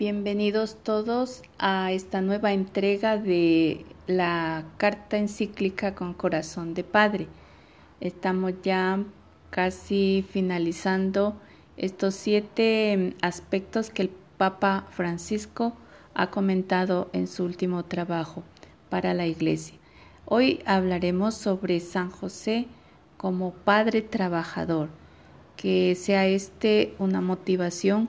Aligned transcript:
Bienvenidos 0.00 0.82
todos 0.82 1.42
a 1.58 1.92
esta 1.92 2.22
nueva 2.22 2.54
entrega 2.54 3.18
de 3.18 3.84
la 4.06 4.64
carta 4.78 5.18
encíclica 5.18 5.94
con 5.94 6.14
corazón 6.14 6.72
de 6.72 6.84
Padre. 6.84 7.28
Estamos 8.00 8.54
ya 8.62 9.04
casi 9.50 10.24
finalizando 10.30 11.38
estos 11.76 12.14
siete 12.14 13.14
aspectos 13.20 13.90
que 13.90 14.00
el 14.00 14.10
Papa 14.38 14.86
Francisco 14.88 15.74
ha 16.14 16.30
comentado 16.30 17.10
en 17.12 17.26
su 17.26 17.44
último 17.44 17.84
trabajo 17.84 18.42
para 18.88 19.12
la 19.12 19.26
Iglesia. 19.26 19.76
Hoy 20.24 20.62
hablaremos 20.64 21.34
sobre 21.34 21.78
San 21.78 22.10
José 22.10 22.68
como 23.18 23.52
Padre 23.52 24.00
Trabajador, 24.00 24.88
que 25.58 25.94
sea 25.94 26.26
este 26.26 26.94
una 26.98 27.20
motivación 27.20 28.08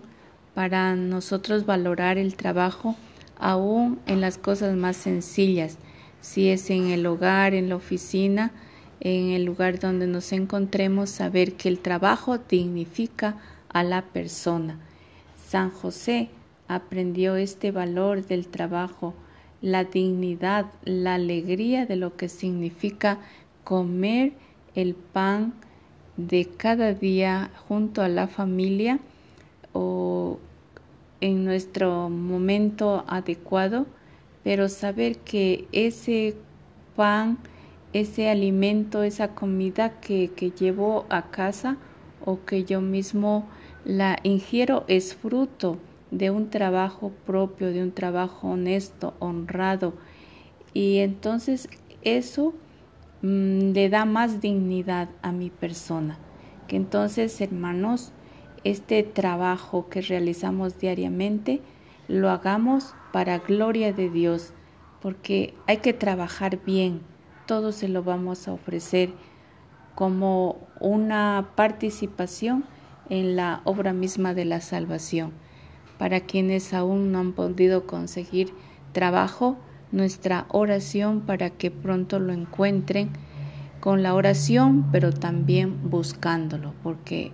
para 0.53 0.95
nosotros 0.95 1.65
valorar 1.65 2.17
el 2.17 2.35
trabajo 2.35 2.95
aún 3.37 3.99
en 4.05 4.21
las 4.21 4.37
cosas 4.37 4.75
más 4.75 4.97
sencillas, 4.97 5.77
si 6.19 6.49
es 6.49 6.69
en 6.69 6.87
el 6.87 7.05
hogar, 7.05 7.53
en 7.53 7.69
la 7.69 7.75
oficina, 7.75 8.51
en 8.99 9.31
el 9.31 9.45
lugar 9.45 9.79
donde 9.79 10.05
nos 10.07 10.31
encontremos, 10.31 11.09
saber 11.09 11.53
que 11.53 11.69
el 11.69 11.79
trabajo 11.79 12.37
dignifica 12.37 13.37
a 13.69 13.83
la 13.83 14.03
persona. 14.03 14.77
San 15.47 15.71
José 15.71 16.29
aprendió 16.67 17.35
este 17.35 17.71
valor 17.71 18.25
del 18.25 18.47
trabajo, 18.47 19.15
la 19.61 19.85
dignidad, 19.85 20.67
la 20.83 21.15
alegría 21.15 21.85
de 21.85 21.95
lo 21.95 22.15
que 22.15 22.29
significa 22.29 23.17
comer 23.63 24.33
el 24.75 24.93
pan 24.95 25.53
de 26.17 26.45
cada 26.45 26.93
día 26.93 27.51
junto 27.67 28.01
a 28.01 28.07
la 28.07 28.27
familia 28.27 28.99
o 29.73 30.39
en 31.21 31.45
nuestro 31.45 32.09
momento 32.09 33.03
adecuado, 33.07 33.85
pero 34.43 34.69
saber 34.69 35.17
que 35.19 35.67
ese 35.71 36.35
pan, 36.95 37.37
ese 37.93 38.29
alimento, 38.29 39.03
esa 39.03 39.35
comida 39.35 39.99
que, 40.01 40.31
que 40.35 40.51
llevo 40.51 41.05
a 41.09 41.29
casa 41.29 41.77
o 42.25 42.43
que 42.45 42.63
yo 42.63 42.81
mismo 42.81 43.47
la 43.85 44.19
ingiero 44.23 44.83
es 44.87 45.15
fruto 45.15 45.77
de 46.11 46.29
un 46.29 46.49
trabajo 46.49 47.11
propio, 47.25 47.71
de 47.71 47.81
un 47.81 47.91
trabajo 47.91 48.49
honesto, 48.49 49.13
honrado. 49.19 49.93
Y 50.73 50.97
entonces 50.97 51.67
eso 52.03 52.53
mm, 53.21 53.71
le 53.71 53.89
da 53.89 54.05
más 54.05 54.41
dignidad 54.41 55.09
a 55.21 55.31
mi 55.31 55.49
persona. 55.49 56.17
Que 56.67 56.75
entonces, 56.75 57.39
hermanos, 57.41 58.11
este 58.63 59.03
trabajo 59.03 59.89
que 59.89 60.01
realizamos 60.01 60.79
diariamente 60.79 61.61
lo 62.07 62.29
hagamos 62.29 62.93
para 63.11 63.39
gloria 63.39 63.93
de 63.93 64.09
Dios, 64.09 64.53
porque 65.01 65.53
hay 65.67 65.77
que 65.77 65.93
trabajar 65.93 66.59
bien, 66.63 67.01
todo 67.45 67.71
se 67.71 67.87
lo 67.87 68.03
vamos 68.03 68.47
a 68.47 68.53
ofrecer 68.53 69.11
como 69.95 70.57
una 70.79 71.51
participación 71.55 72.65
en 73.09 73.35
la 73.35 73.61
obra 73.65 73.93
misma 73.93 74.33
de 74.33 74.45
la 74.45 74.61
salvación. 74.61 75.33
Para 75.97 76.21
quienes 76.21 76.73
aún 76.73 77.11
no 77.11 77.19
han 77.19 77.33
podido 77.33 77.85
conseguir 77.85 78.53
trabajo, 78.93 79.57
nuestra 79.91 80.45
oración 80.49 81.21
para 81.21 81.49
que 81.49 81.69
pronto 81.69 82.19
lo 82.19 82.31
encuentren 82.33 83.09
con 83.79 84.03
la 84.03 84.13
oración, 84.13 84.87
pero 84.91 85.11
también 85.11 85.89
buscándolo, 85.89 86.73
porque 86.83 87.31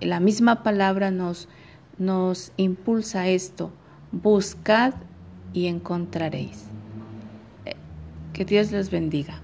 la 0.00 0.20
misma 0.20 0.62
palabra 0.62 1.10
nos, 1.10 1.48
nos 1.98 2.52
impulsa 2.56 3.28
esto, 3.28 3.70
buscad 4.12 4.94
y 5.52 5.66
encontraréis. 5.66 6.64
Eh, 7.64 7.74
que 8.32 8.44
Dios 8.44 8.70
les 8.70 8.90
bendiga. 8.90 9.40